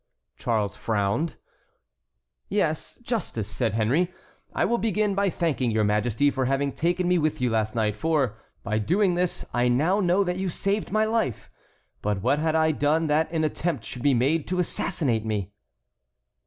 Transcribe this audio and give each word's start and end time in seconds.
Charles 0.35 0.75
frowned. 0.75 1.35
"Yes, 2.49 2.95
justice," 3.03 3.47
said 3.47 3.73
Henry. 3.75 4.11
"I 4.51 4.65
will 4.65 4.79
begin 4.79 5.13
by 5.13 5.29
thanking 5.29 5.69
your 5.69 5.83
Majesty 5.83 6.31
for 6.31 6.45
having 6.45 6.71
taken 6.71 7.07
me 7.07 7.19
with 7.19 7.39
you 7.39 7.51
last 7.51 7.75
night; 7.75 7.95
for, 7.95 8.35
by 8.63 8.79
doing 8.79 9.13
this, 9.13 9.45
I 9.53 9.67
now 9.67 9.99
know 9.99 10.23
that 10.23 10.37
you 10.39 10.49
saved 10.49 10.91
my 10.91 11.03
life. 11.05 11.51
But 12.01 12.23
what 12.23 12.39
had 12.39 12.55
I 12.55 12.71
done 12.71 13.05
that 13.09 13.31
an 13.31 13.43
attempt 13.43 13.83
should 13.83 14.01
be 14.01 14.15
made 14.15 14.47
to 14.47 14.57
assassinate 14.57 15.23
me?" 15.23 15.53